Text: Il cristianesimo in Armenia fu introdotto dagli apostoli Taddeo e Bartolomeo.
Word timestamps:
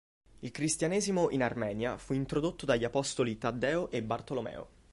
Il 0.39 0.49
cristianesimo 0.49 1.29
in 1.29 1.43
Armenia 1.43 1.95
fu 1.95 2.13
introdotto 2.13 2.65
dagli 2.65 2.83
apostoli 2.83 3.37
Taddeo 3.37 3.91
e 3.91 4.01
Bartolomeo. 4.01 4.67